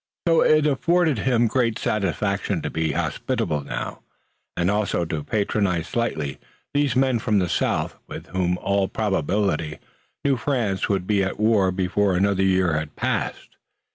So 0.27 0.41
it 0.41 0.65
afforded 0.65 1.19
him 1.19 1.45
great 1.45 1.77
satisfaction 1.77 2.63
to 2.63 2.71
be 2.71 2.93
hospitable 2.93 3.61
now, 3.63 4.01
and 4.57 4.71
also 4.71 5.05
to 5.05 5.23
patronize 5.23 5.87
slightly 5.89 6.39
these 6.73 6.95
men 6.95 7.19
from 7.19 7.37
the 7.37 7.47
south, 7.47 7.93
with 8.07 8.25
whom 8.29 8.53
in 8.53 8.57
all 8.57 8.87
probability 8.87 9.77
New 10.25 10.37
France 10.37 10.89
would 10.89 11.05
be 11.05 11.23
at 11.23 11.39
war 11.39 11.71
before 11.71 12.15
another 12.15 12.41
year 12.41 12.73
had 12.73 12.95
passed. 12.95 13.57